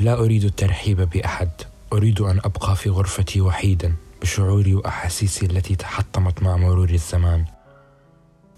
[0.00, 1.50] لا أريد الترحيب بأحد.
[1.92, 7.44] أريد أن أبقى في غرفتي وحيدا بشعوري وأحاسيسي التي تحطمت مع مرور الزمان.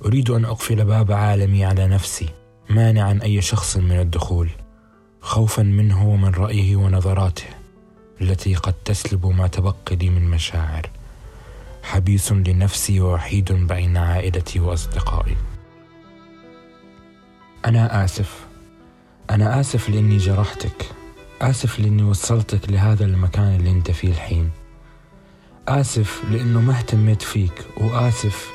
[0.05, 2.29] أريد أن أقفل باب عالمي على نفسي
[2.71, 4.51] مانعا أي شخص من الدخول
[5.21, 7.49] خوفا منه ومن رأيه ونظراته
[8.21, 10.91] التي قد تسلب ما تبقي لي من مشاعر.
[11.83, 15.37] حبيس لنفسي ووحيد بين عائلتي وأصدقائي.
[17.65, 18.47] أنا آسف.
[19.31, 21.02] أنا آسف لأني جرحتك.
[21.43, 24.51] آسف لأني وصلتك لهذا المكان اللي أنت فيه الحين.
[25.69, 28.51] آسف لأنه ما اهتميت فيك وآسف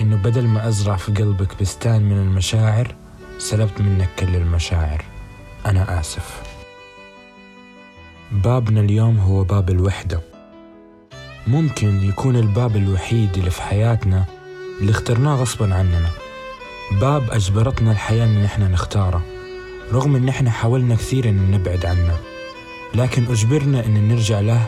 [0.00, 2.94] إنه بدل ما أزرع في قلبك بستان من المشاعر
[3.38, 5.04] سلبت منك كل المشاعر.
[5.66, 6.42] أنا آسف.
[8.32, 10.20] بابنا اليوم هو باب الوحدة.
[11.46, 14.24] ممكن يكون الباب الوحيد اللي في حياتنا
[14.80, 16.10] اللي اخترناه غصبا عننا.
[17.00, 19.22] باب أجبرتنا الحياة إن إحنا نختاره
[19.92, 22.31] رغم إن إحنا حاولنا كثير إن نبعد عنه.
[22.94, 24.66] لكن أجبرنا إن نرجع له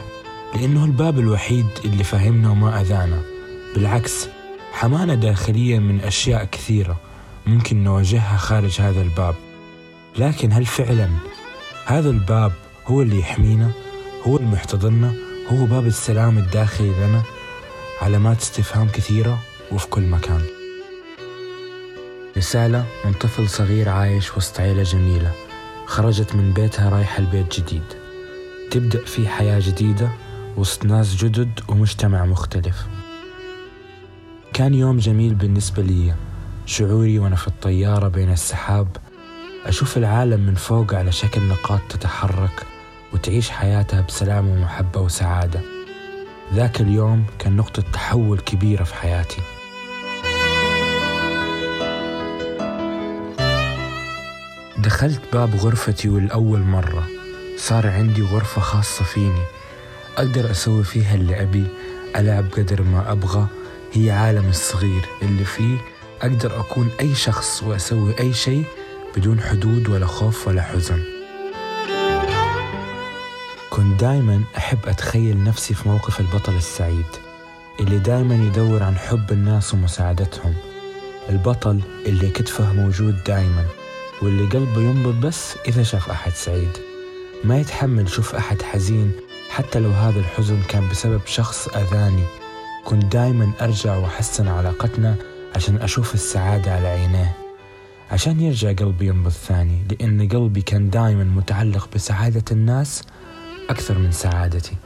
[0.54, 3.22] لأنه الباب الوحيد اللي فهمنا وما أذانا.
[3.74, 4.28] بالعكس
[4.72, 6.96] حمانا داخليا من أشياء كثيرة
[7.46, 9.34] ممكن نواجهها خارج هذا الباب.
[10.18, 11.08] لكن هل فعلا
[11.86, 12.52] هذا الباب
[12.86, 13.70] هو اللي يحمينا؟
[14.26, 15.14] هو اللي محتضننا
[15.52, 17.22] هو باب السلام الداخلي لنا؟
[18.02, 19.38] علامات استفهام كثيرة
[19.72, 20.42] وفي كل مكان.
[22.36, 25.32] رسالة من طفل صغير عايش وسط عيلة جميلة
[25.86, 28.03] خرجت من بيتها رايحة لبيت جديد.
[28.74, 30.10] تبدأ فيه حياة جديدة
[30.56, 32.86] وسط ناس جدد ومجتمع مختلف.
[34.52, 36.14] كان يوم جميل بالنسبة لي.
[36.66, 38.96] شعوري وأنا في الطيارة بين السحاب
[39.66, 42.66] أشوف العالم من فوق على شكل نقاط تتحرك
[43.12, 45.60] وتعيش حياتها بسلام ومحبة وسعادة.
[46.54, 49.42] ذاك اليوم كان نقطة تحول كبيرة في حياتي.
[54.78, 57.23] دخلت باب غرفتي والأول مرة.
[57.56, 59.42] صار عندي غرفة خاصة فيني.
[60.16, 61.66] أقدر أسوي فيها اللي أبي
[62.16, 63.46] ألعب قدر ما أبغى.
[63.92, 65.76] هي عالم الصغير اللي فيه.
[66.22, 68.64] أقدر أكون أي شخص وأسوي أي شيء
[69.16, 71.02] بدون حدود ولا خوف ولا حزن.
[73.70, 77.06] كنت دايما أحب أتخيل نفسي في موقف البطل السعيد
[77.80, 80.54] اللي دايما يدور عن حب الناس ومساعدتهم.
[81.28, 83.64] البطل اللي كتفه موجود دايما
[84.22, 86.93] واللي قلبه ينبض بس إذا شاف أحد سعيد.
[87.44, 89.12] ما يتحمل شوف أحد حزين
[89.50, 92.24] حتى لو هذا الحزن كان بسبب شخص أذاني.
[92.84, 95.16] كنت دايما أرجع وأحسن علاقتنا
[95.56, 97.36] عشان أشوف السعادة على عينيه.
[98.10, 103.02] عشان يرجع قلبي ينبض ثاني لأن قلبي كان دايما متعلق بسعادة الناس
[103.70, 104.76] أكثر من سعادتي.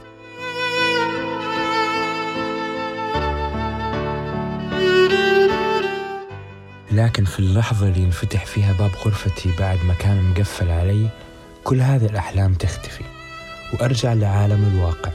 [6.91, 11.09] لكن في اللحظة اللي ينفتح فيها باب غرفتي بعد ما كان مقفل علي
[11.69, 13.03] كل هذه الأحلام تختفي
[13.73, 15.11] وأرجع لعالم الواقع.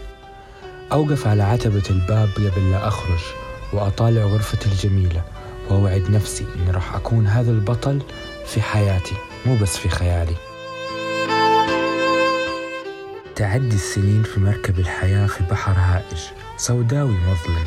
[0.92, 3.20] أوقف على عتبة الباب قبل لا أخرج
[3.72, 5.22] وأطالع غرفتي الجميلة
[5.69, 8.03] وأوعد نفسي إني راح أكون هذا البطل
[8.47, 9.14] في حياتي
[9.47, 10.37] مو بس في خيالي.
[13.37, 16.20] تعدي السنين في مركب الحياة في بحر هائج
[16.56, 17.64] سوداوي مظلم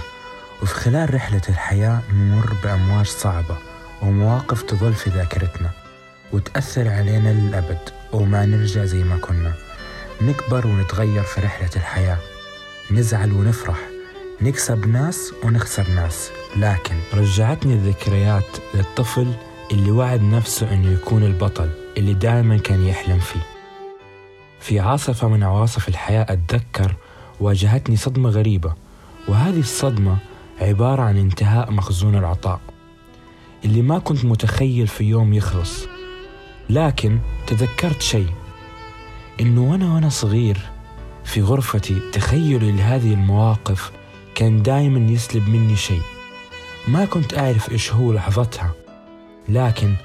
[0.62, 3.58] وفي خلال رحلة الحياة نمر بأمواج صعبة
[4.02, 5.87] ومواقف تظل في ذاكرتنا.
[6.34, 7.80] وتأثر علينا للأبد
[8.14, 9.54] وما نرجع زي ما كنا.
[10.22, 12.18] نكبر ونتغير في رحلة الحياة.
[12.92, 13.78] نزعل ونفرح.
[14.42, 16.32] نكسب ناس ونخسر ناس.
[16.58, 19.34] لكن رجعتني الذكريات للطفل
[19.72, 23.42] اللي وعد نفسه إنه يكون البطل اللي دائما كان يحلم فيه.
[24.60, 26.96] في عاصفة من عواصف الحياة أتذكر
[27.40, 28.74] واجهتني صدمة غريبة.
[29.28, 30.18] وهذه الصدمة
[30.62, 32.60] عبارة عن انتهاء مخزون العطاء.
[33.66, 35.97] اللي ما كنت متخيل في يوم يخلص.
[36.70, 38.30] لكن تذكرت شيء
[39.42, 40.58] إنه وأنا وأنا صغير
[41.26, 43.92] في غرفتي تخيلي لهذه المواقف
[44.36, 46.02] كان دائما يسلب مني شيء.
[46.88, 48.72] ما كنت أعرف إيش هو لحظتها
[49.50, 49.96] لكن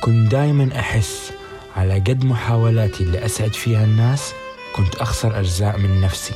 [0.00, 1.32] كنت دائما أحس
[1.76, 4.32] على قد محاولاتي اللي أسعد فيها الناس
[4.76, 6.34] كنت أخسر أجزاء من نفسي.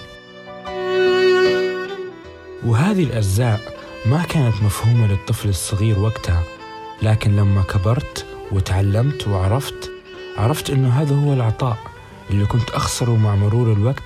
[2.66, 6.42] وهذه الأجزاء ما كانت مفهومة للطفل الصغير وقتها
[7.02, 9.90] لكن لما كبرت وتعلمت وعرفت
[10.38, 11.78] عرفت إنه هذا هو العطاء
[12.30, 14.02] اللي كنت أخسره مع مرور الوقت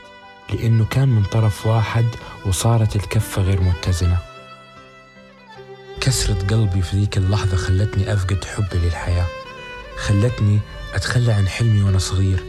[0.52, 2.04] لأنه كان من طرف واحد
[2.46, 4.18] وصارت الكفة غير متزنة.
[6.00, 9.26] كسرة قلبي في ذيك اللحظة خلتني أفقد حبي للحياة
[9.96, 10.60] خلتني
[10.94, 12.42] أتخلى عن حلمي وأنا صغير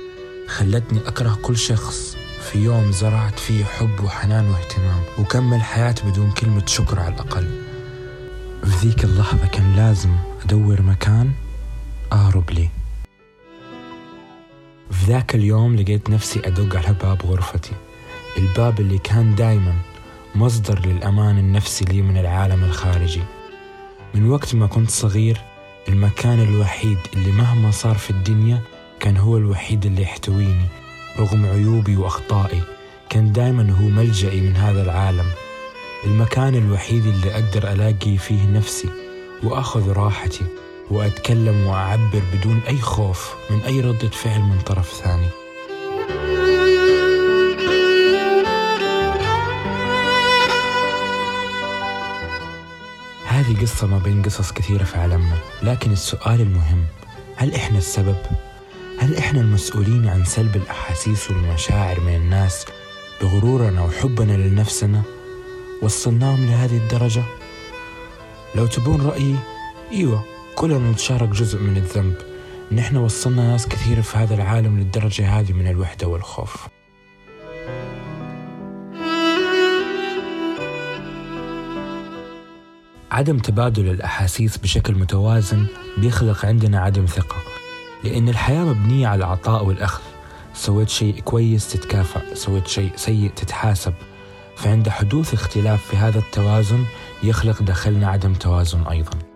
[0.47, 2.17] خلتني أكره كل شخص
[2.51, 7.63] في يوم زرعت فيه حب وحنان واهتمام وكمل حياة بدون كلمة شكر على الأقل.
[8.63, 11.31] في ذيك اللحظة كان لازم أدور مكان
[12.13, 12.69] أهرب لي
[14.91, 17.71] في ذاك اليوم لقيت نفسي أدق على باب غرفتي.
[18.37, 19.73] الباب اللي كان دايما
[20.35, 23.21] مصدر للأمان النفسي لي من العالم الخارجي.
[24.13, 25.41] من وقت ما كنت صغير
[25.89, 28.61] المكان الوحيد اللي مهما صار في الدنيا
[28.99, 30.65] كان هو الوحيد اللي يحتويني
[31.19, 32.61] رغم عيوبي وأخطائي.
[33.09, 35.25] كان دايما هو ملجئي من هذا العالم.
[36.05, 38.89] المكان الوحيد اللي أقدر ألاقي فيه نفسي
[39.43, 40.45] وأخذ راحتي.
[40.91, 45.27] وأتكلم وأعبر بدون أي خوف من أي ردة فعل من طرف ثاني
[53.27, 56.85] هذه قصة ما بين قصص كثيرة في عالمنا لكن السؤال المهم
[57.35, 58.15] هل إحنا السبب؟
[58.99, 62.65] هل إحنا المسؤولين عن سلب الأحاسيس والمشاعر من الناس
[63.21, 65.01] بغرورنا وحبنا لنفسنا؟
[65.81, 67.23] وصلناهم لهذه الدرجة؟
[68.55, 69.35] لو تبون رأيي
[69.91, 72.15] إيوه كلنا نتشارك جزء من الذنب.
[72.71, 76.67] نحن وصلنا ناس كثير في هذا العالم للدرجة هذه من الوحدة والخوف.
[83.11, 85.65] عدم تبادل الأحاسيس بشكل متوازن
[85.97, 87.35] بيخلق عندنا عدم ثقة.
[88.03, 90.01] لأن الحياة مبنية على العطاء والأخذ.
[90.53, 93.93] سويت شيء كويس تتكافأ سويت شيء سيء تتحاسب.
[94.55, 96.85] فعند حدوث اختلاف في هذا التوازن
[97.23, 99.32] يخلق داخلنا عدم توازن أيضا.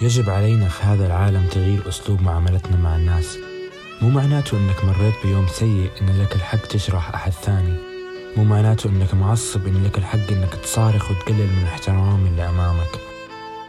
[0.00, 3.38] يجب علينا في هذا العالم تغيير أسلوب معاملتنا مع الناس.
[4.02, 7.74] مو معناته أنك مريت بيوم سيء أن لك الحق تجرح أحد ثاني.
[8.36, 12.98] مو معناته أنك معصب أن لك الحق أنك تصارخ وتقلل من احترام اللي أمامك.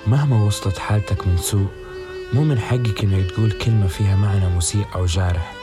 [0.08, 1.68] مهما وصلت حالتك من سوء
[2.34, 5.54] مو من حقك أنك تقول كلمة فيها معنى مسيء أو جارح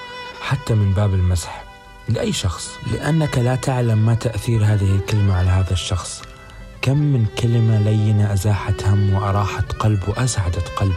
[0.40, 1.64] حتى من باب المزح.
[2.08, 6.22] لأي شخص؟ لأنك لا تعلم ما تأثير هذه الكلمة على هذا الشخص.
[6.86, 10.94] كم من كلمة لينة أزاحت هم وأراحت قلب وأسعدت قلب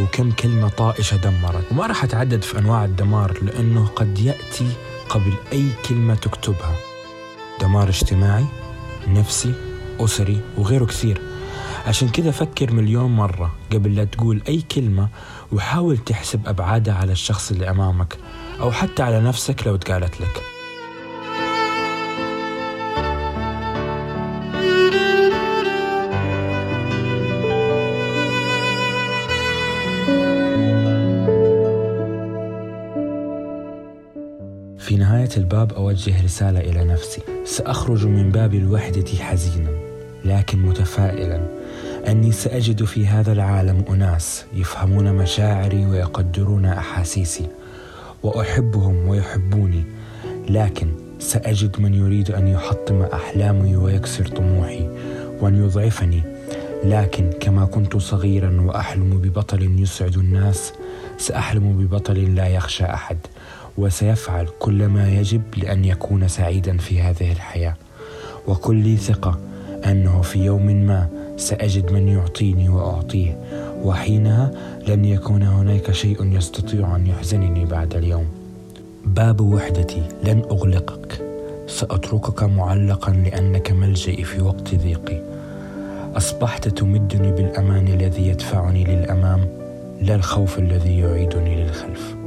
[0.00, 1.64] وكم كلمة طائشة دمرت.
[1.72, 4.68] وما راح أتعدد في أنواع الدمار لأنه قد يأتي
[5.08, 6.76] قبل أي كلمة تكتبها.
[7.60, 8.44] دمار اجتماعي
[9.08, 9.54] نفسي
[10.00, 11.20] أسري وغيره كثير.
[11.86, 15.08] عشان كذا فكر مليون مرة قبل لا تقول أي كلمة
[15.52, 18.16] وحاول تحسب أبعادها على الشخص اللي أمامك
[18.60, 20.55] أو حتى على نفسك لو اتقالت لك.
[35.36, 37.20] الباب أوجه رسالة إلى نفسي.
[37.44, 39.70] سأخرج من باب الوحدة حزينا
[40.24, 41.40] لكن متفائلا.
[42.08, 47.46] أني سأجد في هذا العالم أناس يفهمون مشاعري ويقدرون أحاسيسي
[48.22, 49.84] وأحبهم ويحبوني
[50.48, 50.88] لكن
[51.18, 54.88] سأجد من يريد أن يحطم أحلامي ويكسر طموحي
[55.40, 56.22] وأن يضعفني.
[56.84, 60.72] لكن كما كنت صغيرا وأحلم ببطل يسعد الناس
[61.18, 63.18] سأحلم ببطل لا يخشى أحد.
[63.78, 67.74] وسيفعل كل ما يجب لأن يكون سعيدا في هذه الحياة.
[68.48, 69.38] وكل ثقة
[69.86, 73.38] أنه في يوم ما سأجد من يعطيني وأعطيه
[73.82, 74.50] وحينها
[74.88, 78.26] لن يكون هناك شيء يستطيع أن يحزنني بعد اليوم.
[79.04, 81.22] باب وحدتي لن أغلقك.
[81.66, 85.22] سأتركك معلقا لأنك ملجئي في وقت ضيقي.
[86.16, 89.48] أصبحت تمدني بالأمان الذي يدفعني للأمام
[90.02, 92.25] لا الخوف الذي يعيدني للخلف.